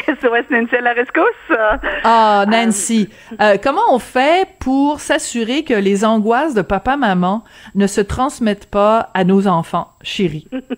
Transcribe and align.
SOS 0.06 0.50
Nancy 0.50 0.76
à 0.76 0.80
la 0.80 0.92
rescousse. 0.92 1.58
Ah, 2.04 2.44
Nancy, 2.48 3.08
euh, 3.40 3.56
comment 3.62 3.82
on 3.90 3.98
fait 3.98 4.48
pour 4.58 5.00
s'assurer 5.00 5.64
que 5.64 5.74
les 5.74 6.04
angoisses 6.04 6.54
de 6.54 6.62
papa-maman 6.62 7.44
ne 7.74 7.86
se 7.86 8.00
transmettent 8.00 8.70
pas 8.70 9.10
à 9.14 9.24
nos 9.24 9.46
enfants 9.46 9.92
chéris? 10.02 10.48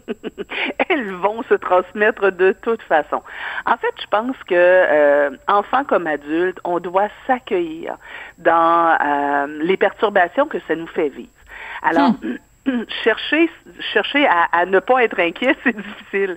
Elles 0.90 1.12
vont 1.12 1.42
se 1.44 1.54
transmettre 1.54 2.32
de 2.32 2.52
toute 2.62 2.82
façon. 2.82 3.22
En 3.66 3.76
fait, 3.76 3.94
je 4.00 4.06
pense 4.06 4.36
que 4.46 4.54
euh, 4.54 5.30
enfants 5.48 5.84
comme 5.84 6.06
adultes, 6.06 6.58
on 6.64 6.80
doit 6.80 7.08
s'accueillir 7.26 7.96
dans 8.38 8.98
euh, 9.00 9.46
les 9.62 9.76
perturbations 9.76 10.46
que 10.46 10.58
ça 10.66 10.74
nous 10.74 10.88
fait 10.88 11.08
vivre. 11.08 11.28
Alors, 11.82 12.10
hmm. 12.10 12.38
chercher, 13.04 13.50
chercher 13.92 14.26
à, 14.26 14.66
ne 14.66 14.78
pas 14.78 15.02
être 15.04 15.18
inquiet, 15.18 15.56
c'est 15.64 15.76
difficile. 15.76 16.36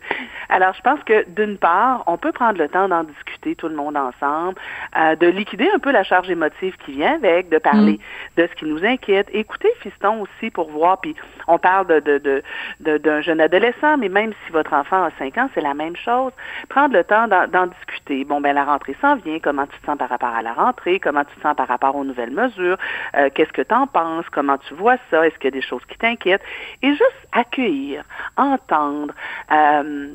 Alors, 0.49 0.73
je 0.73 0.81
pense 0.81 1.03
que 1.03 1.27
d'une 1.29 1.57
part, 1.57 2.03
on 2.07 2.17
peut 2.17 2.31
prendre 2.31 2.57
le 2.57 2.67
temps 2.69 2.87
d'en 2.87 3.03
discuter 3.03 3.55
tout 3.55 3.67
le 3.67 3.75
monde 3.75 3.97
ensemble, 3.97 4.59
euh, 4.97 5.15
de 5.15 5.27
liquider 5.27 5.69
un 5.73 5.79
peu 5.79 5.91
la 5.91 6.03
charge 6.03 6.29
émotive 6.29 6.75
qui 6.85 6.93
vient 6.93 7.15
avec, 7.15 7.49
de 7.49 7.57
parler 7.57 7.99
mm. 8.37 8.41
de 8.41 8.47
ce 8.47 8.55
qui 8.55 8.65
nous 8.65 8.83
inquiète. 8.85 9.27
Écoutez 9.33 9.69
Fiston 9.81 10.21
aussi 10.21 10.49
pour 10.51 10.69
voir, 10.71 10.99
puis 11.01 11.15
on 11.47 11.57
parle 11.57 11.87
de, 11.87 11.99
de, 11.99 12.43
de, 12.79 12.97
d'un 12.97 13.21
jeune 13.21 13.41
adolescent, 13.41 13.97
mais 13.97 14.09
même 14.09 14.33
si 14.45 14.51
votre 14.51 14.73
enfant 14.73 15.03
a 15.03 15.11
5 15.19 15.37
ans, 15.37 15.49
c'est 15.53 15.61
la 15.61 15.73
même 15.73 15.95
chose. 15.95 16.31
Prendre 16.69 16.93
le 16.93 17.03
temps 17.03 17.27
d'en, 17.27 17.67
discuter. 17.67 18.25
Bon, 18.25 18.41
ben 18.41 18.53
la 18.53 18.65
rentrée 18.65 18.95
s'en 19.01 19.15
vient. 19.15 19.39
Comment 19.39 19.65
tu 19.65 19.77
te 19.79 19.85
sens 19.85 19.97
par 19.97 20.09
rapport 20.09 20.33
à 20.33 20.41
la 20.41 20.53
rentrée? 20.53 20.99
Comment 20.99 21.23
tu 21.23 21.35
te 21.35 21.41
sens 21.41 21.55
par 21.55 21.67
rapport 21.67 21.95
aux 21.95 22.03
nouvelles 22.03 22.31
mesures? 22.31 22.77
Euh, 23.15 23.29
qu'est-ce 23.33 23.53
que 23.53 23.61
tu 23.61 23.73
en 23.73 23.87
penses? 23.87 24.25
Comment 24.31 24.57
tu 24.57 24.73
vois 24.73 24.97
ça? 25.09 25.25
Est-ce 25.25 25.35
qu'il 25.35 25.45
y 25.45 25.47
a 25.47 25.51
des 25.51 25.61
choses 25.61 25.83
qui 25.85 25.97
t'inquiètent? 25.97 26.22
Et 26.25 26.89
juste 26.89 27.27
accueillir, 27.31 28.03
entendre 28.37 29.13
euh, 29.51 30.09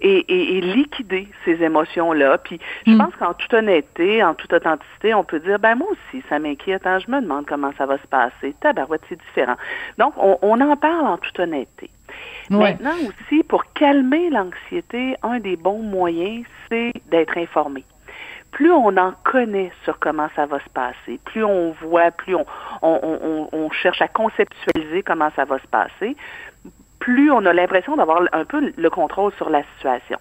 et, 0.00 0.60
liquider 0.60 1.28
ces 1.44 1.62
émotions-là. 1.62 2.38
Puis 2.38 2.60
je 2.86 2.92
hmm. 2.92 2.98
pense 2.98 3.16
qu'en 3.16 3.34
toute 3.34 3.52
honnêteté, 3.54 4.22
en 4.22 4.34
toute 4.34 4.52
authenticité, 4.52 5.14
on 5.14 5.24
peut 5.24 5.40
dire, 5.40 5.58
ben 5.58 5.74
moi 5.76 5.88
aussi, 5.90 6.22
ça 6.28 6.38
m'inquiète, 6.38 6.86
hein, 6.86 6.98
je 6.98 7.10
me 7.10 7.20
demande 7.20 7.46
comment 7.46 7.72
ça 7.78 7.86
va 7.86 7.98
se 7.98 8.06
passer. 8.06 8.54
Tabarouette, 8.60 9.02
c'est 9.08 9.18
différent. 9.18 9.56
Donc, 9.98 10.14
on, 10.16 10.60
en 10.60 10.76
parle 10.76 11.06
en 11.06 11.18
toute 11.18 11.38
honnêteté. 11.38 11.90
Maintenant 12.50 12.94
aussi, 13.08 13.42
pour 13.42 13.72
calmer 13.72 14.30
l'anxiété, 14.30 15.16
un 15.22 15.40
des 15.40 15.56
bons 15.56 15.82
moyens, 15.82 16.44
c'est 16.68 16.92
d'être 17.10 17.36
informé 17.38 17.84
plus 18.54 18.70
on 18.70 18.96
en 18.96 19.12
connaît 19.24 19.72
sur 19.82 19.98
comment 19.98 20.28
ça 20.36 20.46
va 20.46 20.60
se 20.60 20.70
passer, 20.70 21.20
plus 21.24 21.44
on 21.44 21.72
voit, 21.72 22.12
plus 22.12 22.36
on, 22.36 22.46
on, 22.82 23.70
cherche 23.70 24.00
à 24.00 24.08
conceptualiser 24.08 25.02
comment 25.02 25.30
ça 25.34 25.44
va 25.44 25.58
se 25.58 25.66
passer, 25.66 26.16
plus 27.00 27.32
on 27.32 27.44
a 27.46 27.52
l'impression 27.52 27.96
d'avoir 27.96 28.22
un 28.32 28.44
peu 28.44 28.72
le 28.76 28.90
contrôle 28.90 29.32
sur 29.32 29.50
la 29.50 29.64
situation. 29.74 30.18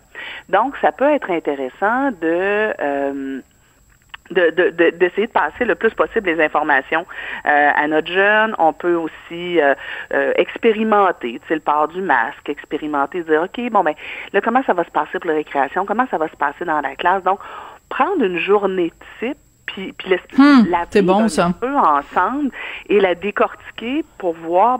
Donc, 0.49 0.75
ça 0.81 0.91
peut 0.91 1.09
être 1.09 1.31
intéressant 1.31 2.11
de... 2.11 2.73
Euh, 2.81 3.41
d'essayer 4.31 5.27
de, 5.27 5.31
passer 5.31 5.65
le 5.65 5.75
plus 5.75 5.93
possible 5.93 6.27
les 6.27 6.41
informations 6.41 7.05
euh, 7.45 7.69
à 7.75 7.87
notre 7.87 8.07
jeune. 8.11 8.55
On 8.57 8.71
peut 8.71 8.95
aussi 8.95 9.59
euh, 9.59 9.75
expérimenter, 10.37 11.39
tu 11.41 11.47
sais, 11.49 11.55
le 11.55 11.59
port 11.59 11.89
du 11.89 12.01
masque, 12.01 12.47
expérimenter, 12.47 13.21
dire, 13.23 13.43
OK, 13.43 13.69
bon, 13.69 13.83
ben, 13.83 13.93
là, 14.31 14.41
comment 14.41 14.63
ça 14.63 14.73
va 14.73 14.85
se 14.85 14.91
passer 14.91 15.19
pour 15.19 15.29
la 15.29 15.35
récréation? 15.35 15.85
Comment 15.85 16.07
ça 16.09 16.17
va 16.17 16.29
se 16.29 16.37
passer 16.37 16.63
dans 16.63 16.79
la 16.79 16.95
classe? 16.95 17.21
Donc, 17.23 17.39
prendre 17.93 18.23
une 18.23 18.39
journée 18.39 18.91
type 19.19 19.37
puis, 19.65 19.93
puis 19.93 20.11
hmm, 20.37 20.67
la 20.69 21.01
bon, 21.01 21.25
un 21.37 21.51
peu 21.51 21.75
ensemble 21.77 22.51
et 22.89 22.99
la 22.99 23.15
décortiquer 23.15 24.03
pour 24.17 24.33
voir 24.33 24.79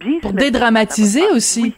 bien 0.00 0.18
pour 0.20 0.32
dédramatiser 0.32 1.28
aussi 1.30 1.74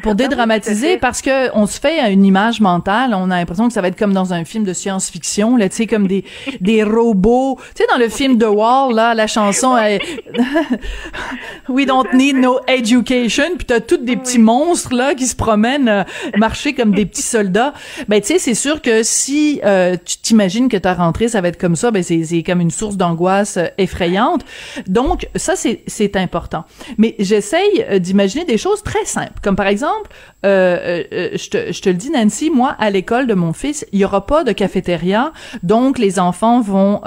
pour 0.00 0.14
dédramatiser 0.16 0.96
parce 0.96 1.20
que 1.20 1.54
on 1.54 1.66
se 1.66 1.78
fait 1.78 2.12
une 2.12 2.24
image 2.24 2.60
mentale, 2.60 3.14
on 3.14 3.30
a 3.30 3.36
l'impression 3.36 3.68
que 3.68 3.74
ça 3.74 3.82
va 3.82 3.88
être 3.88 3.98
comme 3.98 4.14
dans 4.14 4.32
un 4.32 4.44
film 4.44 4.64
de 4.64 4.72
science-fiction 4.72 5.56
là, 5.56 5.68
tu 5.68 5.76
sais 5.76 5.86
comme 5.86 6.06
des 6.06 6.24
des 6.60 6.82
robots, 6.82 7.58
tu 7.74 7.82
sais 7.82 7.88
dans 7.90 7.98
le 7.98 8.08
film 8.08 8.38
The 8.38 8.46
Wall 8.48 8.94
là, 8.94 9.14
la 9.14 9.26
chanson 9.26 9.76
We 11.68 11.86
don't 11.86 12.06
need 12.14 12.36
no 12.36 12.60
education, 12.66 13.56
puis 13.56 13.66
t'as 13.66 13.80
toutes 13.80 14.04
des 14.04 14.16
petits 14.16 14.38
monstres 14.38 14.94
là 14.94 15.14
qui 15.14 15.26
se 15.26 15.36
promènent 15.36 15.88
euh, 15.88 16.04
marcher 16.36 16.74
comme 16.74 16.94
des 16.94 17.06
petits 17.06 17.22
soldats. 17.22 17.74
Ben 18.08 18.20
tu 18.20 18.28
sais 18.28 18.38
c'est 18.38 18.54
sûr 18.54 18.80
que 18.80 19.02
si 19.02 19.60
euh, 19.64 19.96
tu 20.02 20.18
t'imagines 20.18 20.68
que 20.68 20.76
ta 20.76 20.94
rentrée 20.94 21.28
ça 21.28 21.40
va 21.40 21.48
être 21.48 21.58
comme 21.58 21.76
ça, 21.76 21.90
ben 21.90 22.02
c'est 22.02 22.24
c'est 22.24 22.42
comme 22.42 22.60
une 22.60 22.70
source 22.70 22.96
d'angoisse 22.96 23.58
euh, 23.58 23.66
effrayante. 23.78 24.44
Donc 24.86 25.28
ça 25.36 25.54
c'est 25.56 25.82
c'est 25.86 26.16
important. 26.16 26.64
Mais 26.96 27.14
j'essaye 27.18 28.00
d'imaginer 28.00 28.44
des 28.44 28.58
choses 28.58 28.82
très 28.82 29.04
simples 29.04 29.40
comme 29.42 29.56
par 29.56 29.66
exemple 29.66 29.81
exemple, 29.82 30.10
euh, 30.44 30.78
euh, 30.80 31.04
euh, 31.12 31.28
je, 31.36 31.80
te, 31.80 31.88
le 31.88 31.94
dis, 31.94 32.10
Nancy, 32.10 32.50
moi, 32.50 32.76
à 32.78 32.90
l'école 32.90 33.26
de 33.26 33.34
mon 33.34 33.52
fils, 33.52 33.84
il 33.92 33.98
y 33.98 34.04
aura 34.04 34.26
pas 34.26 34.44
de 34.44 34.52
cafétéria, 34.52 35.32
donc 35.62 35.98
les 35.98 36.18
enfants 36.18 36.60
vont 36.60 37.00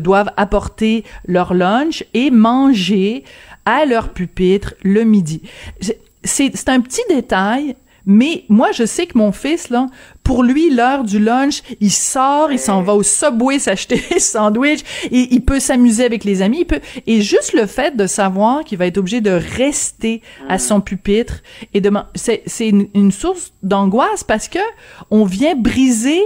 doivent 0.00 0.32
apporter 0.36 1.04
leur 1.26 1.54
lunch 1.54 2.04
et 2.14 2.30
manger 2.30 3.24
à 3.64 3.84
leur 3.84 4.10
pupitre 4.10 4.74
le 4.82 5.04
midi. 5.04 5.42
C'est 6.22 6.68
un 6.68 6.80
petit 6.80 7.02
détail, 7.08 7.76
mais 8.06 8.44
moi, 8.48 8.72
je 8.72 8.84
sais 8.84 9.06
que 9.06 9.18
mon 9.18 9.32
fils, 9.32 9.70
là, 9.70 9.86
pour 10.22 10.42
lui, 10.42 10.70
l'heure 10.70 11.04
du 11.04 11.18
lunch, 11.18 11.62
il 11.80 11.90
sort, 11.90 12.52
il 12.52 12.58
s'en 12.58 12.82
va 12.82 12.94
au 12.94 13.02
Subway 13.02 13.58
s'acheter 13.58 14.02
des 14.10 14.20
sandwichs, 14.20 14.84
et 15.10 15.28
il 15.30 15.44
peut 15.44 15.60
s'amuser 15.60 16.04
avec 16.04 16.24
les 16.24 16.42
amis, 16.42 16.60
il 16.60 16.66
peut, 16.66 16.80
et 17.06 17.20
juste 17.20 17.52
le 17.52 17.66
fait 17.66 17.96
de 17.96 18.06
savoir 18.06 18.64
qu'il 18.64 18.78
va 18.78 18.86
être 18.86 18.98
obligé 18.98 19.20
de 19.20 19.30
rester 19.30 20.22
à 20.48 20.58
son 20.58 20.78
mm. 20.78 20.84
pupitre 20.84 21.42
et 21.74 21.80
de, 21.80 21.90
c'est, 22.14 22.42
c'est 22.46 22.68
une, 22.68 22.88
une 22.94 23.12
source 23.12 23.52
d'angoisse 23.62 24.24
parce 24.24 24.48
que 24.48 24.58
on 25.10 25.24
vient 25.24 25.54
briser 25.54 26.20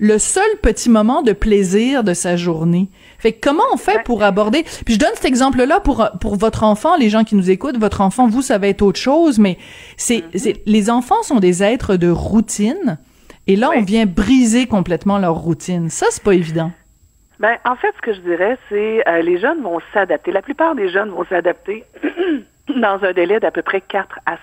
le 0.00 0.18
seul 0.18 0.48
petit 0.62 0.88
moment 0.88 1.22
de 1.22 1.32
plaisir 1.32 2.04
de 2.04 2.14
sa 2.14 2.36
journée. 2.36 2.88
Fait 3.18 3.32
que 3.32 3.40
comment 3.40 3.64
on 3.72 3.76
fait 3.76 4.02
pour 4.04 4.22
aborder? 4.22 4.62
Puis 4.62 4.94
je 4.94 4.98
donne 4.98 5.10
cet 5.14 5.24
exemple-là 5.24 5.80
pour 5.80 6.08
pour 6.20 6.36
votre 6.36 6.62
enfant, 6.62 6.96
les 6.96 7.10
gens 7.10 7.24
qui 7.24 7.34
nous 7.34 7.50
écoutent, 7.50 7.76
votre 7.76 8.00
enfant, 8.00 8.28
vous, 8.28 8.42
ça 8.42 8.58
va 8.58 8.68
être 8.68 8.82
autre 8.82 9.00
chose, 9.00 9.38
mais 9.38 9.58
c'est 9.96 10.18
mm-hmm. 10.18 10.60
les 10.66 10.90
enfants 10.90 11.22
sont 11.22 11.40
des 11.40 11.62
êtres 11.62 11.96
de 11.96 12.08
routine, 12.08 12.98
et 13.46 13.56
là 13.56 13.70
on 13.76 13.82
vient 13.82 14.06
briser 14.06 14.66
complètement 14.66 15.18
leur 15.18 15.34
routine. 15.34 15.90
Ça 15.90 16.06
c'est 16.10 16.22
pas 16.22 16.34
évident. 16.34 16.70
Ben 17.40 17.56
en 17.64 17.76
fait, 17.76 17.94
ce 17.96 18.02
que 18.02 18.14
je 18.14 18.20
dirais, 18.20 18.58
c'est 18.68 19.08
euh, 19.08 19.22
les 19.22 19.38
jeunes 19.38 19.62
vont 19.62 19.80
s'adapter. 19.94 20.32
La 20.32 20.42
plupart 20.42 20.74
des 20.74 20.88
jeunes 20.88 21.10
vont 21.10 21.24
s'adapter 21.28 21.84
dans 22.68 22.98
un 23.02 23.12
délai 23.12 23.38
d'à 23.38 23.50
peu 23.50 23.62
près 23.62 23.80
4 23.80 24.18
à 24.26 24.38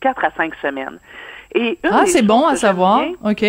4 0.00 0.24
à 0.24 0.30
5 0.36 0.52
semaines. 0.60 0.98
Et 1.54 1.78
ah, 1.84 2.04
c'est 2.06 2.22
bon 2.22 2.46
à 2.46 2.56
savoir. 2.56 3.04
OK 3.24 3.44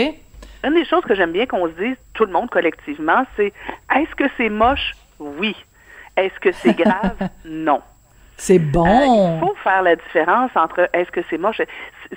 une 0.64 0.74
des 0.74 0.86
choses 0.86 1.04
que 1.04 1.16
j'aime 1.16 1.32
bien 1.32 1.46
qu'on 1.46 1.68
se 1.68 1.74
dise, 1.74 1.96
tout 2.14 2.26
le 2.26 2.32
monde 2.32 2.50
collectivement, 2.50 3.26
c'est 3.36 3.54
est-ce 3.96 4.16
que 4.16 4.26
c'est 4.38 4.50
moche? 4.50 4.94
Oui. 5.20 5.56
Est-ce 6.18 6.40
que 6.40 6.52
c'est 6.52 6.74
grave? 6.74 7.18
non. 7.46 7.82
C'est 8.38 8.60
bon. 8.60 8.86
Euh, 8.86 9.36
il 9.36 9.40
faut 9.40 9.56
faire 9.64 9.84
la 9.84 9.96
différence 9.96 10.52
entre 10.56 10.90
est-ce 10.94 11.12
que 11.12 11.22
c'est 11.30 11.38
moche? 11.38 11.62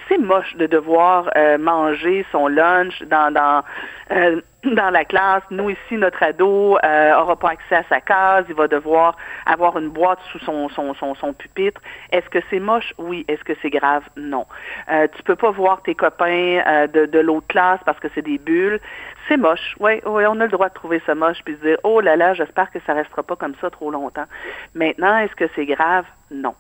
C'est 0.09 0.19
moche 0.19 0.57
de 0.57 0.67
devoir 0.67 1.31
euh, 1.37 1.59
manger 1.59 2.27
son 2.33 2.49
lunch 2.49 3.03
dans 3.05 3.33
dans 3.33 3.63
euh, 4.11 4.41
dans 4.75 4.91
la 4.91 5.05
classe. 5.05 5.43
Nous, 5.51 5.71
ici, 5.71 5.97
notre 5.97 6.23
ado 6.23 6.79
euh, 6.85 7.15
aura 7.17 7.37
pas 7.37 7.51
accès 7.51 7.77
à 7.77 7.85
sa 7.89 8.01
case. 8.01 8.45
Il 8.49 8.55
va 8.55 8.69
devoir 8.69 9.17
avoir 9.47 9.79
une 9.79 9.89
boîte 9.89 10.19
sous 10.33 10.39
son, 10.41 10.69
son, 10.69 10.95
son, 10.95 11.33
pupitre. 11.33 11.81
Est-ce 12.11 12.29
que 12.31 12.39
c'est 12.51 12.61
moche? 12.61 12.93
Oui. 12.99 13.25
Est-ce 13.29 13.45
que 13.45 13.53
c'est 13.63 13.71
grave? 13.71 14.03
Non. 14.17 14.47
Euh, 14.91 15.07
tu 15.17 15.23
peux 15.23 15.37
pas 15.37 15.51
voir 15.51 15.83
tes 15.83 15.95
copains 15.95 16.63
euh, 16.67 16.87
de, 16.87 17.07
de 17.07 17.19
l'autre 17.19 17.47
classe 17.49 17.81
parce 17.85 17.99
que 17.99 18.09
c'est 18.15 18.23
des 18.23 18.39
bulles. 18.39 18.81
C'est 19.29 19.37
moche. 19.37 19.75
Oui, 19.81 20.01
oui, 20.07 20.25
on 20.27 20.41
a 20.41 20.45
le 20.45 20.49
droit 20.49 20.69
de 20.69 20.75
trouver 20.75 21.01
ça 21.07 21.15
moche 21.15 21.39
puis 21.45 21.55
de 21.57 21.61
dire 21.61 21.77
oh 21.83 22.01
là 22.01 22.17
là, 22.17 22.35
j'espère 22.35 22.71
que 22.71 22.79
ça 22.87 22.93
restera 22.93 23.23
pas 23.23 23.37
comme 23.37 23.55
ça 23.61 23.71
trop 23.71 23.91
longtemps. 23.91 24.27
Maintenant, 24.75 25.19
est-ce 25.19 25.35
que 25.35 25.45
c'est 25.55 25.67
grave? 25.67 26.05
Non. 26.31 26.55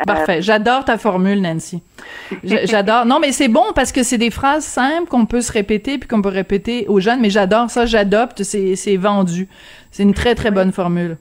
Euh, 0.00 0.04
Parfait. 0.06 0.42
J'adore 0.42 0.84
ta 0.84 0.98
formule, 0.98 1.40
Nancy. 1.40 1.82
J'adore. 2.44 3.06
Non, 3.06 3.20
mais 3.20 3.32
c'est 3.32 3.48
bon 3.48 3.72
parce 3.74 3.92
que 3.92 4.02
c'est 4.02 4.18
des 4.18 4.30
phrases 4.30 4.64
simples 4.64 5.08
qu'on 5.08 5.26
peut 5.26 5.40
se 5.40 5.52
répéter 5.52 5.98
puis 5.98 6.08
qu'on 6.08 6.22
peut 6.22 6.28
répéter 6.28 6.86
aux 6.88 7.00
jeunes. 7.00 7.20
Mais 7.20 7.30
j'adore 7.30 7.70
ça. 7.70 7.86
J'adopte. 7.86 8.42
C'est 8.42 8.96
vendu. 8.96 9.48
C'est 9.90 10.02
une 10.02 10.14
très 10.14 10.34
très 10.34 10.50
bonne 10.50 10.72
formule. 10.72 11.16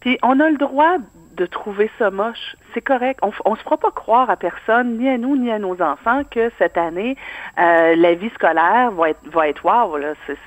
Puis 0.00 0.18
on 0.22 0.40
a 0.40 0.50
le 0.50 0.56
droit 0.56 0.96
de 1.36 1.46
trouver 1.46 1.90
ça 1.98 2.10
moche. 2.10 2.56
C'est 2.74 2.82
correct. 2.82 3.20
On, 3.22 3.30
on 3.44 3.54
se 3.54 3.62
fera 3.62 3.76
pas 3.76 3.92
croire 3.92 4.28
à 4.28 4.36
personne, 4.36 4.98
ni 4.98 5.08
à 5.08 5.16
nous, 5.16 5.36
ni 5.36 5.50
à 5.50 5.58
nos 5.60 5.80
enfants, 5.80 6.22
que 6.28 6.50
cette 6.58 6.76
année, 6.76 7.16
euh, 7.58 7.94
la 7.96 8.14
vie 8.14 8.30
scolaire 8.30 8.90
va 8.90 9.10
être, 9.10 9.20
va 9.30 9.48
être 9.48 9.64
wow. 9.64 9.96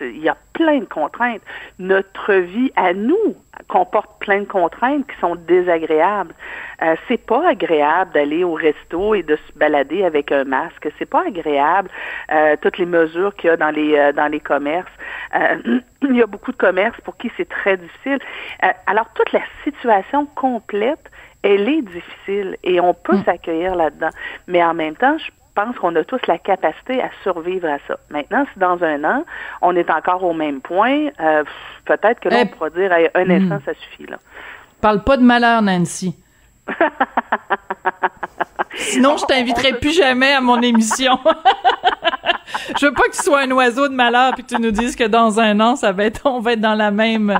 Il 0.01 0.19
y 0.19 0.27
a 0.27 0.37
plein 0.53 0.79
de 0.79 0.85
contraintes. 0.85 1.41
Notre 1.79 2.33
vie 2.33 2.71
à 2.75 2.93
nous 2.93 3.35
comporte 3.69 4.19
plein 4.19 4.41
de 4.41 4.45
contraintes 4.45 5.07
qui 5.07 5.17
sont 5.19 5.35
désagréables. 5.35 6.33
Euh, 6.81 6.95
c'est 7.07 7.23
pas 7.25 7.47
agréable 7.47 8.11
d'aller 8.13 8.43
au 8.43 8.53
resto 8.53 9.15
et 9.15 9.23
de 9.23 9.35
se 9.35 9.57
balader 9.57 10.03
avec 10.03 10.31
un 10.31 10.43
masque. 10.43 10.89
C'est 10.99 11.09
pas 11.09 11.23
agréable 11.27 11.89
euh, 12.31 12.55
toutes 12.61 12.77
les 12.77 12.85
mesures 12.85 13.35
qu'il 13.35 13.49
y 13.49 13.53
a 13.53 13.57
dans 13.57 13.71
les 13.71 13.95
euh, 13.95 14.11
dans 14.11 14.27
les 14.27 14.39
commerces. 14.39 14.91
Euh, 15.35 15.79
il 16.03 16.15
y 16.15 16.21
a 16.21 16.27
beaucoup 16.27 16.51
de 16.51 16.57
commerces 16.57 16.99
pour 17.01 17.17
qui 17.17 17.31
c'est 17.37 17.49
très 17.49 17.77
difficile. 17.77 18.19
Euh, 18.63 18.67
alors 18.85 19.09
toute 19.13 19.31
la 19.31 19.41
situation 19.63 20.25
complète, 20.35 21.11
elle 21.43 21.69
est 21.69 21.81
difficile 21.81 22.57
et 22.63 22.79
on 22.79 22.93
peut 22.93 23.17
mm. 23.17 23.23
s'accueillir 23.23 23.75
là-dedans. 23.75 24.09
Mais 24.47 24.63
en 24.63 24.73
même 24.73 24.95
temps, 24.95 25.17
je 25.17 25.31
pense 25.55 25.75
qu'on 25.77 25.95
a 25.95 26.03
tous 26.03 26.21
la 26.27 26.37
capacité 26.37 27.01
à 27.01 27.09
survivre 27.23 27.67
à 27.67 27.77
ça. 27.87 27.97
Maintenant, 28.09 28.45
si 28.53 28.59
dans 28.59 28.83
un 28.83 29.03
an, 29.03 29.25
on 29.61 29.75
est 29.75 29.89
encore 29.89 30.23
au 30.23 30.33
même 30.33 30.61
point, 30.61 31.07
euh, 31.19 31.43
peut-être 31.85 32.19
que 32.19 32.29
là, 32.29 32.37
on 32.39 32.41
eh, 32.43 32.45
pourra 32.45 32.69
dire 32.69 32.91
un 33.13 33.25
mm. 33.25 33.31
instant, 33.31 33.59
ça 33.65 33.73
suffit. 33.73 34.05
Là. 34.05 34.17
Parle 34.81 35.03
pas 35.03 35.17
de 35.17 35.23
malheur, 35.23 35.61
Nancy. 35.61 36.15
Sinon, 38.75 39.17
je 39.17 39.25
t'inviterai 39.25 39.73
plus 39.73 39.95
jamais 39.95 40.33
à 40.33 40.41
mon 40.41 40.61
émission. 40.61 41.17
je 42.79 42.85
veux 42.85 42.93
pas 42.93 43.03
que 43.03 43.15
tu 43.15 43.23
sois 43.23 43.41
un 43.41 43.51
oiseau 43.51 43.87
de 43.87 43.95
malheur 43.95 44.33
puis 44.33 44.43
que 44.43 44.55
tu 44.55 44.61
nous 44.61 44.71
dises 44.71 44.95
que 44.95 45.05
dans 45.05 45.39
un 45.39 45.59
an, 45.59 45.75
ça 45.75 45.91
va 45.91 46.03
être, 46.03 46.21
on 46.25 46.39
va 46.39 46.53
être 46.53 46.61
dans 46.61 46.75
la 46.75 46.91
même, 46.91 47.39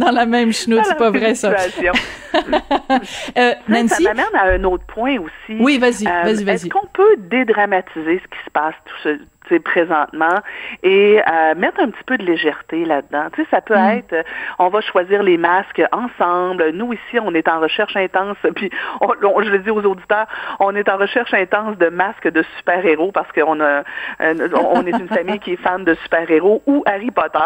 dans 0.00 0.10
la 0.10 0.26
même 0.26 0.52
chenoute. 0.52 0.84
C'est 0.84 0.98
pas 0.98 1.10
vrai, 1.10 1.34
ça. 1.34 1.52
euh, 3.38 3.54
Nancy? 3.68 4.02
Ça 4.02 4.14
m'amène 4.14 4.34
à 4.34 4.44
un 4.44 4.64
autre 4.64 4.84
point 4.86 5.18
aussi. 5.18 5.58
Oui, 5.60 5.78
vas-y, 5.78 6.04
vas-y, 6.04 6.42
euh, 6.42 6.44
vas-y. 6.44 6.50
Est-ce 6.50 6.68
qu'on 6.68 6.86
peut 6.92 7.16
dédramatiser 7.18 8.20
ce 8.20 8.28
qui 8.28 8.44
se 8.44 8.50
passe, 8.52 8.74
tout 8.84 8.96
ce, 9.02 9.18
présentement 9.64 10.40
et 10.82 11.20
euh, 11.20 11.54
mettre 11.56 11.80
un 11.80 11.90
petit 11.90 12.04
peu 12.04 12.16
de 12.18 12.24
légèreté 12.24 12.84
là-dedans. 12.84 13.26
Tu 13.34 13.42
sais, 13.42 13.48
ça 13.50 13.60
peut 13.60 13.74
mm. 13.74 13.98
être, 13.98 14.12
euh, 14.12 14.22
on 14.58 14.68
va 14.68 14.80
choisir 14.80 15.22
les 15.22 15.36
masques 15.36 15.82
ensemble. 15.92 16.70
Nous 16.70 16.92
ici, 16.92 17.18
on 17.22 17.34
est 17.34 17.48
en 17.48 17.60
recherche 17.60 17.96
intense, 17.96 18.36
puis 18.54 18.70
je 19.02 19.50
le 19.50 19.58
dis 19.58 19.70
aux 19.70 19.82
auditeurs, 19.82 20.26
on 20.60 20.74
est 20.74 20.88
en 20.88 20.96
recherche 20.96 21.34
intense 21.34 21.76
de 21.78 21.88
masques 21.88 22.28
de 22.28 22.42
super-héros 22.58 23.12
parce 23.12 23.30
qu'on 23.32 23.60
a, 23.60 23.82
euh, 24.20 24.48
on 24.72 24.86
est 24.86 24.98
une 24.98 25.08
famille 25.08 25.38
qui 25.38 25.52
est 25.52 25.62
fan 25.62 25.84
de 25.84 25.94
super-héros 25.94 26.62
ou 26.66 26.82
Harry 26.86 27.10
Potter. 27.10 27.38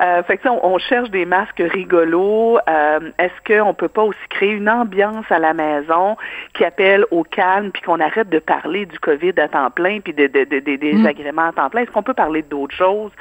Euh, 0.00 0.22
fait 0.24 0.38
que 0.38 0.48
on, 0.48 0.60
on, 0.62 0.78
cherche 0.78 1.10
des 1.10 1.26
masques 1.26 1.62
rigolos. 1.64 2.58
Est-ce 3.18 3.62
qu'on 3.62 3.74
peut 3.74 3.88
pas 3.88 4.02
aussi 4.02 4.18
créer 4.30 4.52
une 4.52 4.68
ambiance 4.68 5.24
à 5.30 5.38
la 5.38 5.54
maison 5.54 6.16
qui 6.54 6.64
appelle 6.64 7.04
au 7.10 7.22
calme 7.24 7.70
puis 7.72 7.82
qu'on 7.82 8.00
arrête 8.00 8.28
de 8.28 8.38
parler 8.38 8.86
du 8.86 8.98
COVID 8.98 9.32
à 9.38 9.48
temps 9.48 9.70
plein 9.70 10.00
puis 10.00 10.12
des 10.12 10.28
de, 10.28 10.44
de, 10.44 10.60
de, 10.60 10.76
désagréments 10.76 11.32
mm 11.32 11.35
temps 11.54 11.70
plein. 11.70 11.82
Est-ce 11.82 11.90
qu'on 11.90 12.02
peut 12.02 12.14
parler 12.14 12.42
d'autres 12.42 12.74
choses? 12.74 13.12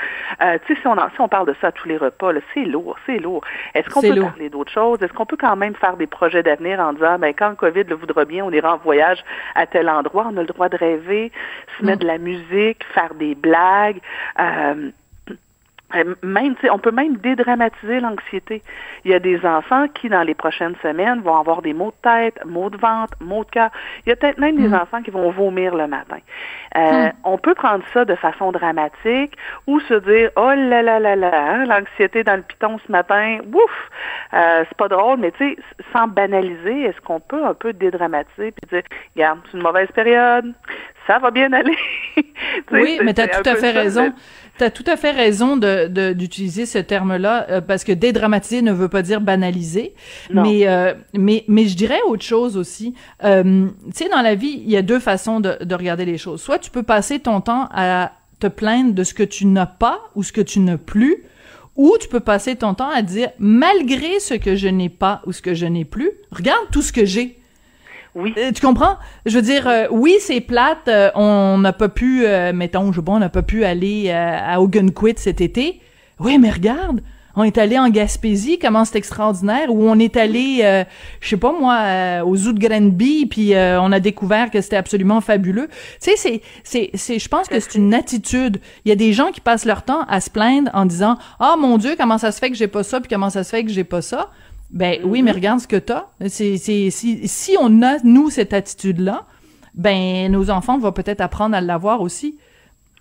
Euh, 0.41 0.57
tu 0.65 0.75
sais, 0.75 0.81
si 0.81 0.87
on, 0.87 0.95
si 0.95 1.21
on 1.21 1.27
parle 1.27 1.47
de 1.47 1.55
ça 1.61 1.67
à 1.67 1.71
tous 1.71 1.87
les 1.87 1.97
repas, 1.97 2.31
c'est 2.53 2.65
lourd, 2.65 2.97
c'est 3.05 3.19
lourd. 3.19 3.43
Est-ce 3.73 3.89
qu'on 3.89 4.01
peut 4.01 4.19
parler 4.19 4.49
d'autres 4.49 4.71
choses? 4.71 5.01
Est-ce 5.01 5.13
qu'on 5.13 5.25
peut 5.25 5.37
quand 5.39 5.55
même 5.55 5.75
faire 5.75 5.97
des 5.97 6.07
projets 6.07 6.43
d'avenir 6.43 6.79
en 6.79 6.93
disant, 6.93 7.17
ben, 7.19 7.33
quand 7.33 7.49
le 7.49 7.55
COVID 7.55 7.83
le 7.83 7.95
voudra 7.95 8.25
bien, 8.25 8.43
on 8.45 8.51
ira 8.51 8.73
en 8.73 8.77
voyage 8.77 9.23
à 9.55 9.65
tel 9.65 9.89
endroit, 9.89 10.27
on 10.31 10.37
a 10.37 10.41
le 10.41 10.47
droit 10.47 10.69
de 10.69 10.77
rêver, 10.77 11.31
se 11.77 11.85
mettre 11.85 11.99
mm. 11.99 12.01
de 12.01 12.07
la 12.07 12.17
musique, 12.17 12.83
faire 12.93 13.13
des 13.15 13.35
blagues. 13.35 13.99
Euh, 14.39 14.91
même, 16.23 16.55
on 16.71 16.79
peut 16.79 16.91
même 16.91 17.17
dédramatiser 17.17 17.99
l'anxiété. 17.99 18.61
Il 19.03 19.11
y 19.11 19.13
a 19.13 19.19
des 19.19 19.45
enfants 19.45 19.87
qui, 19.87 20.09
dans 20.09 20.23
les 20.23 20.33
prochaines 20.33 20.75
semaines, 20.81 21.21
vont 21.21 21.37
avoir 21.37 21.61
des 21.61 21.73
maux 21.73 21.91
de 21.91 22.09
tête, 22.09 22.43
maux 22.45 22.69
de 22.69 22.77
ventre, 22.77 23.13
maux 23.19 23.43
de 23.43 23.49
cœur. 23.49 23.69
Il 24.05 24.09
y 24.09 24.11
a 24.11 24.15
peut-être 24.15 24.37
même 24.37 24.57
des 24.57 24.69
hmm. 24.69 24.75
enfants 24.75 25.01
qui 25.01 25.11
vont 25.11 25.31
vomir 25.31 25.75
le 25.75 25.87
matin. 25.87 26.17
Euh, 26.75 27.07
hmm. 27.07 27.11
On 27.23 27.37
peut 27.37 27.55
prendre 27.55 27.83
ça 27.93 28.05
de 28.05 28.15
façon 28.15 28.51
dramatique 28.51 29.35
ou 29.67 29.79
se 29.81 29.93
dire 29.93 30.31
oh 30.35 30.51
là 30.55 30.81
là 30.81 30.99
là 30.99 31.15
là, 31.15 31.31
hein, 31.33 31.65
l'anxiété 31.65 32.23
dans 32.23 32.35
le 32.35 32.41
piton 32.41 32.77
ce 32.85 32.91
matin, 32.91 33.39
ouf, 33.53 33.89
euh, 34.33 34.63
c'est 34.67 34.77
pas 34.77 34.87
drôle, 34.87 35.19
mais 35.19 35.31
tu 35.31 35.55
sais, 35.55 35.57
sans 35.93 36.07
banaliser, 36.07 36.83
est-ce 36.83 36.99
qu'on 37.01 37.19
peut 37.19 37.45
un 37.45 37.53
peu 37.53 37.73
dédramatiser 37.73 38.51
puis 38.51 38.69
dire, 38.69 38.83
regarde, 39.15 39.39
c'est 39.45 39.57
une 39.57 39.63
mauvaise 39.63 39.89
période, 39.93 40.53
ça 41.07 41.19
va 41.19 41.31
bien 41.31 41.51
aller. 41.53 41.75
oui, 42.71 42.99
mais 43.03 43.13
tu 43.13 43.21
as 43.21 43.27
tout 43.27 43.49
à 43.49 43.55
fait 43.55 43.71
raison. 43.71 44.13
Tu 44.57 44.63
as 44.63 44.71
tout 44.71 44.83
à 44.87 44.95
fait 44.95 45.11
raison 45.11 45.57
de 45.57 46.13
d'utiliser 46.13 46.65
ce 46.65 46.77
terme-là 46.77 47.47
euh, 47.49 47.61
parce 47.61 47.83
que 47.83 47.91
dédramatiser 47.91 48.61
ne 48.61 48.71
veut 48.71 48.87
pas 48.87 49.01
dire 49.01 49.21
banaliser, 49.21 49.93
mais 50.29 50.67
euh, 50.67 50.93
mais 51.13 51.43
mais 51.47 51.65
je 51.65 51.75
dirais 51.75 51.99
autre 52.07 52.23
chose 52.23 52.57
aussi. 52.57 52.93
Euh, 53.23 53.67
tu 53.87 54.03
sais 54.03 54.09
dans 54.09 54.21
la 54.21 54.35
vie, 54.35 54.61
il 54.63 54.69
y 54.69 54.77
a 54.77 54.81
deux 54.81 54.99
façons 54.99 55.39
de, 55.39 55.57
de 55.61 55.75
regarder 55.75 56.05
les 56.05 56.17
choses. 56.17 56.41
Soit 56.41 56.59
tu 56.59 56.71
peux 56.71 56.83
passer 56.83 57.19
ton 57.19 57.41
temps 57.41 57.67
à 57.71 58.13
te 58.39 58.47
plaindre 58.47 58.93
de 58.93 59.03
ce 59.03 59.13
que 59.13 59.23
tu 59.23 59.45
n'as 59.45 59.65
pas 59.65 60.01
ou 60.15 60.23
ce 60.23 60.31
que 60.31 60.41
tu 60.41 60.59
n'as 60.59 60.77
plus, 60.77 61.23
ou 61.75 61.95
tu 61.99 62.07
peux 62.07 62.19
passer 62.19 62.55
ton 62.55 62.73
temps 62.73 62.89
à 62.89 63.01
dire 63.01 63.29
malgré 63.39 64.19
ce 64.19 64.33
que 64.33 64.55
je 64.55 64.67
n'ai 64.67 64.89
pas 64.89 65.21
ou 65.25 65.33
ce 65.33 65.41
que 65.41 65.53
je 65.53 65.65
n'ai 65.65 65.85
plus, 65.85 66.11
regarde 66.31 66.65
tout 66.71 66.81
ce 66.81 66.93
que 66.93 67.05
j'ai. 67.05 67.39
Euh, 68.17 68.51
tu 68.53 68.61
comprends? 68.61 68.97
Je 69.25 69.35
veux 69.35 69.41
dire, 69.41 69.67
euh, 69.67 69.87
oui, 69.91 70.15
c'est 70.19 70.41
plate. 70.41 70.87
Euh, 70.87 71.11
on 71.15 71.57
n'a 71.57 71.73
pas 71.73 71.89
pu, 71.89 72.25
mettons, 72.53 72.91
je 72.91 73.01
bon, 73.01 73.15
on 73.15 73.19
n'a 73.19 73.29
pas 73.29 73.43
pu 73.43 73.65
aller 73.65 74.11
à 74.11 74.61
Ogunquit 74.61 75.15
cet 75.17 75.41
été. 75.41 75.81
Oui, 76.19 76.37
mais 76.37 76.49
regarde, 76.49 77.01
on 77.35 77.43
est 77.43 77.57
allé 77.57 77.77
en 77.77 77.89
Gaspésie, 77.89 78.57
comment 78.57 78.85
c'est 78.85 78.97
extraordinaire, 78.97 79.69
ou 79.69 79.83
on 79.89 79.99
est 79.99 80.15
allé, 80.15 80.85
je 81.19 81.27
sais 81.27 81.35
pas 81.35 81.51
moi, 81.51 82.23
au 82.23 82.35
zoo 82.37 82.53
de 82.53 82.59
Granby, 82.59 83.25
puis 83.25 83.53
on 83.53 83.91
a 83.91 83.99
découvert 83.99 84.49
que 84.49 84.61
c'était 84.61 84.77
absolument 84.77 85.19
fabuleux. 85.19 85.67
Tu 86.01 86.11
sais, 86.11 86.15
c'est, 86.15 86.41
c'est, 86.63 86.89
c'est, 86.93 87.19
je 87.19 87.27
pense 87.27 87.49
que 87.49 87.59
c'est 87.59 87.75
une 87.75 87.93
attitude. 87.93 88.61
Il 88.85 88.89
y 88.89 88.91
a 88.93 88.95
des 88.95 89.11
gens 89.11 89.31
qui 89.31 89.41
passent 89.41 89.65
leur 89.65 89.83
temps 89.83 90.05
à 90.07 90.21
se 90.21 90.29
plaindre 90.29 90.71
en 90.73 90.85
disant, 90.85 91.17
ah 91.39 91.55
mon 91.59 91.77
Dieu, 91.77 91.95
comment 91.97 92.17
ça 92.17 92.31
se 92.31 92.39
fait 92.39 92.49
que 92.49 92.55
j'ai 92.55 92.67
pas 92.67 92.83
ça, 92.83 93.01
puis 93.01 93.09
comment 93.09 93.29
ça 93.29 93.43
se 93.43 93.49
fait 93.49 93.65
que 93.65 93.71
j'ai 93.71 93.83
pas 93.83 94.01
ça. 94.01 94.29
Ben 94.71 94.99
oui, 95.03 95.21
mais 95.21 95.31
regarde 95.31 95.59
ce 95.59 95.67
que 95.67 95.75
t'as. 95.75 96.07
C'est, 96.27 96.57
si, 96.57 96.91
si 96.91 97.55
on 97.59 97.81
a, 97.81 97.99
nous, 98.03 98.29
cette 98.29 98.53
attitude-là, 98.53 99.25
ben 99.73 100.31
nos 100.31 100.49
enfants 100.49 100.77
vont 100.77 100.91
peut-être 100.91 101.21
apprendre 101.21 101.55
à 101.55 101.61
l'avoir 101.61 102.01
aussi. 102.01 102.37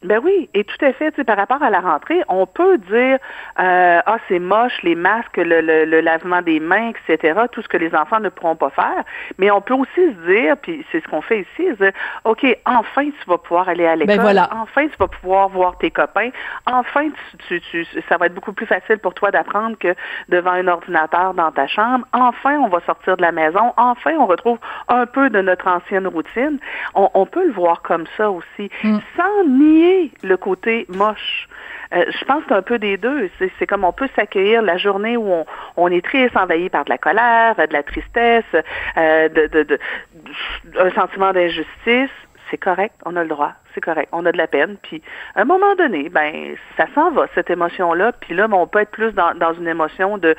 Ben 0.05 0.21
oui, 0.23 0.51
et 0.53 0.65
tout 0.65 0.85
à 0.85 0.93
fait, 0.93 1.11
tu 1.13 1.17
sais, 1.17 1.25
par 1.25 1.37
rapport 1.37 1.63
à 1.63 1.71
la 1.71 1.81
rentrée, 1.81 2.21
on 2.29 2.47
peut 2.47 2.77
dire 2.79 3.19
euh, 3.59 4.01
ah 4.05 4.17
c'est 4.29 4.39
moche 4.39 4.83
les 4.83 4.95
masques, 4.95 5.39
le, 5.39 5.61
le, 5.63 6.01
lavement 6.01 6.43
des 6.43 6.61
mains, 6.61 6.91
etc. 6.91 7.41
Tout 7.51 7.63
ce 7.63 7.69
que 7.69 7.79
les 7.79 7.95
enfants 7.95 8.21
ne 8.21 8.29
pourront 8.29 8.57
pas 8.57 8.71
faire, 8.71 9.05
mais 9.39 9.51
on 9.51 9.63
peut 9.63 9.75
aussi 9.75 9.91
se 9.95 10.31
dire, 10.31 10.57
puis 10.59 10.85
c'est 10.93 11.03
ce 11.03 11.09
qu'on 11.09 11.23
fait 11.23 11.41
ici, 11.41 11.69
se 11.71 11.85
dire 11.85 11.93
ok 12.25 12.47
enfin 12.67 13.05
tu 13.05 13.29
vas 13.29 13.39
pouvoir 13.39 13.69
aller 13.69 13.87
à 13.87 13.97
ben 13.97 14.01
l'école, 14.01 14.21
voilà. 14.21 14.51
enfin 14.53 14.87
tu 14.89 14.97
vas 14.99 15.09
pouvoir 15.09 15.49
voir 15.49 15.79
tes 15.79 15.91
copains, 15.91 16.31
enfin 16.67 17.09
tu, 17.49 17.61
tu, 17.71 17.87
ça 18.09 18.19
va 18.19 18.27
être 18.27 18.35
beaucoup 18.35 18.53
plus 18.53 18.67
facile 18.67 18.99
pour 18.99 19.15
toi 19.15 19.31
d'apprendre 19.31 19.79
que 19.79 19.95
devant 20.29 20.53
un 20.53 20.69
ordinateur 20.69 21.33
dans 21.33 21.51
ta 21.51 21.67
chambre. 21.67 22.07
Enfin 22.13 22.59
on 22.59 22.69
va 22.69 22.81
sortir 22.81 23.17
de 23.17 23.23
la 23.23 23.33
maison, 23.33 23.73
enfin 23.79 24.13
on 24.19 24.27
retrouve 24.27 24.59
un 24.89 25.07
peu 25.07 25.31
de 25.31 25.41
notre 25.41 25.67
ancienne 25.67 26.07
routine. 26.07 26.59
On, 26.95 27.09
on 27.15 27.25
peut 27.25 27.47
le 27.47 27.53
voir 27.53 27.81
comme 27.81 28.05
ça 28.19 28.31
aussi, 28.31 28.71
mm. 28.83 28.99
sans 29.17 29.45
nier 29.49 29.94
le 30.23 30.37
côté 30.37 30.87
moche. 30.89 31.49
Euh, 31.95 32.05
je 32.09 32.25
pense 32.25 32.43
un 32.51 32.63
peu 32.63 32.79
des 32.79 32.97
deux. 32.97 33.31
C'est 33.59 33.67
comme 33.67 33.85
on 33.85 33.93
peut 33.93 34.09
s'accueillir 34.17 34.63
la 34.63 34.77
journée 34.77 35.17
où 35.17 35.45
on, 35.77 35.89
est 35.89 36.05
triste, 36.05 36.37
envahi 36.37 36.69
par 36.69 36.85
de 36.85 36.91
la 36.91 36.99
colère, 36.99 37.57
de 37.57 37.73
la 37.73 37.83
tristesse, 37.83 38.45
euh, 38.97 39.29
un 40.79 40.91
sentiment 40.91 41.33
d'injustice. 41.33 42.11
C'est 42.51 42.59
correct, 42.59 42.95
on 43.05 43.17
a 43.17 43.23
le 43.23 43.29
droit, 43.29 43.53
c'est 43.75 43.81
correct, 43.81 44.09
on 44.13 44.25
a 44.27 44.33
de 44.33 44.39
la 44.39 44.47
peine. 44.47 44.77
Puis 44.83 45.03
à 45.35 45.43
un 45.43 45.45
moment 45.45 45.75
donné, 45.77 46.09
ben 46.09 46.55
ça 46.77 46.87
s'en 46.95 47.11
va 47.11 47.27
cette 47.35 47.51
émotion-là. 47.51 48.13
Puis 48.13 48.35
là, 48.35 48.49
ben, 48.49 48.57
on 48.57 48.67
peut 48.67 48.81
être 48.81 48.91
plus 48.91 49.13
dans, 49.13 49.35
dans 49.35 49.55
une 49.55 49.69
émotion 49.69 50.19
de 50.19 50.35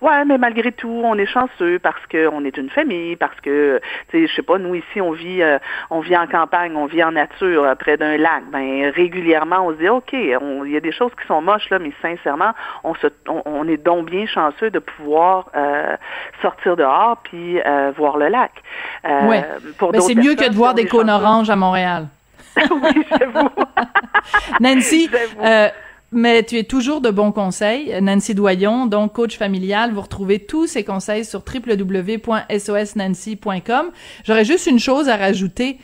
Ouais, 0.00 0.24
mais 0.24 0.38
malgré 0.38 0.70
tout, 0.70 1.02
on 1.04 1.16
est 1.16 1.26
chanceux 1.26 1.80
parce 1.80 2.00
qu'on 2.10 2.44
est 2.44 2.56
une 2.56 2.70
famille, 2.70 3.16
parce 3.16 3.38
que, 3.40 3.80
tu 4.10 4.18
sais, 4.18 4.26
je 4.28 4.34
sais 4.34 4.42
pas, 4.42 4.58
nous 4.58 4.76
ici, 4.76 5.00
on 5.00 5.10
vit, 5.10 5.42
euh, 5.42 5.58
on 5.90 6.00
vit 6.00 6.16
en 6.16 6.28
campagne, 6.28 6.76
on 6.76 6.86
vit 6.86 7.02
en 7.02 7.12
nature, 7.12 7.64
euh, 7.64 7.74
près 7.74 7.96
d'un 7.96 8.16
lac. 8.16 8.44
Ben 8.52 8.92
régulièrement, 8.94 9.66
on 9.66 9.72
se 9.72 9.78
dit, 9.78 9.88
ok, 9.88 10.12
il 10.12 10.70
y 10.70 10.76
a 10.76 10.80
des 10.80 10.92
choses 10.92 11.10
qui 11.20 11.26
sont 11.26 11.42
moches 11.42 11.68
là, 11.70 11.80
mais 11.80 11.92
sincèrement, 12.00 12.52
on 12.84 12.94
se, 12.94 13.08
on, 13.26 13.66
est 13.66 13.76
donc 13.76 14.08
bien 14.08 14.26
chanceux 14.26 14.70
de 14.70 14.78
pouvoir 14.78 15.50
euh, 15.56 15.96
sortir 16.42 16.76
dehors 16.76 17.16
puis 17.24 17.58
voir 17.96 18.18
le 18.18 18.28
lac. 18.28 18.52
ouais. 19.04 19.44
mais 19.92 20.00
c'est 20.00 20.14
mieux 20.14 20.34
que 20.34 20.48
de 20.48 20.54
voir 20.54 20.74
des 20.74 20.86
cônes 20.86 21.10
oranges 21.10 21.50
à 21.50 21.56
Montréal. 21.56 22.06
oui, 22.70 23.04
j'avoue. 23.10 23.48
Nancy, 24.60 25.10
mais 26.10 26.42
tu 26.42 26.56
es 26.56 26.64
toujours 26.64 27.02
de 27.02 27.10
bons 27.10 27.32
conseils. 27.32 27.94
Nancy 28.00 28.34
Doyon, 28.34 28.86
donc 28.86 29.12
coach 29.12 29.36
familial, 29.36 29.92
vous 29.92 30.00
retrouvez 30.00 30.38
tous 30.38 30.66
ces 30.66 30.82
conseils 30.82 31.26
sur 31.26 31.42
www.sosnancy.com. 31.46 33.90
J'aurais 34.24 34.46
juste 34.46 34.66
une 34.66 34.78
chose 34.78 35.10
à 35.10 35.16
rajouter. 35.16 35.76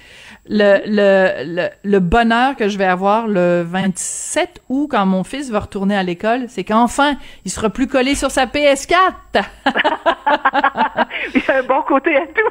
Le, 0.47 0.83
le, 0.87 1.71
le, 1.83 2.01
bonheur 2.01 2.55
que 2.55 2.69
je 2.69 2.77
vais 2.77 2.85
avoir 2.85 3.27
le 3.27 3.63
27 3.63 4.61
août 4.69 4.89
quand 4.91 5.07
mon 5.07 5.25
fils 5.25 5.49
va 5.49 5.61
retourner 5.61 5.97
à 5.97 6.03
l'école, 6.03 6.45
c'est 6.49 6.65
qu'enfin, 6.65 7.17
il 7.47 7.51
sera 7.51 7.71
plus 7.71 7.87
collé 7.87 8.15
sur 8.15 8.31
sa 8.31 8.45
PS4. 8.45 9.15
il 11.35 11.41
y 11.41 11.51
a 11.51 11.59
un 11.59 11.63
bon 11.63 11.81
côté 11.89 12.15
à 12.17 12.27
tout. 12.27 12.43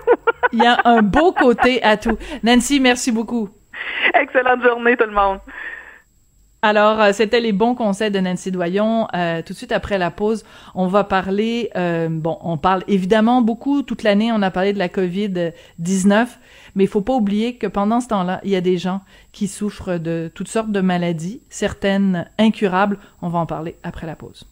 il 0.54 0.64
y 0.64 0.66
a 0.66 0.82
un 0.86 1.04
beau 1.04 1.34
côté 1.34 1.84
à 1.84 1.98
tout. 1.98 2.18
Nancy, 2.42 2.80
merci 2.80 3.12
beaucoup. 3.12 3.50
Excellente 4.14 4.64
journée 4.64 4.98
tout 4.98 5.06
le 5.06 5.14
monde. 5.14 5.40
Alors, 6.66 7.02
euh, 7.02 7.12
c'était 7.12 7.42
les 7.42 7.52
bons 7.52 7.76
conseils 7.76 8.10
de 8.10 8.20
Nancy 8.22 8.50
Doyon. 8.50 9.10
Euh, 9.14 9.42
tout 9.42 9.52
de 9.52 9.58
suite 9.58 9.74
après 9.74 9.98
la 9.98 10.12
pause, 10.12 10.46
on 10.76 10.88
va 10.88 11.04
parler, 11.04 11.70
euh, 11.76 12.08
bon, 12.10 12.38
on 12.40 12.58
parle 12.58 12.84
évidemment 12.88 13.42
beaucoup, 13.42 13.84
toute 13.84 14.02
l'année, 14.02 14.32
on 14.32 14.42
a 14.42 14.50
parlé 14.50 14.72
de 14.72 14.80
la 14.80 14.88
COVID-19, 14.88 16.28
mais 16.76 16.86
il 16.86 16.88
faut 16.88 17.02
pas 17.02 17.16
oublier 17.16 17.58
que 17.58 17.68
pendant 17.68 18.00
ce 18.00 18.08
temps-là, 18.08 18.40
il 18.46 18.50
y 18.52 18.56
a 18.56 18.62
des 18.62 18.78
gens 18.78 19.02
qui 19.34 19.50
souffrent 19.50 19.98
de 19.98 20.32
toutes 20.34 20.48
sortes 20.48 20.72
de 20.72 20.80
maladies, 20.80 21.42
certaines 21.50 22.30
incurables. 22.40 22.98
On 23.22 23.28
va 23.28 23.40
en 23.40 23.46
parler 23.46 23.76
après 23.84 24.08
la 24.08 24.16
pause. 24.16 24.48